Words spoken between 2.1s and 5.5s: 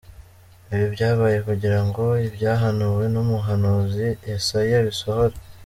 ibyahanuwe n’umuhanuzi Yesaya bisohore.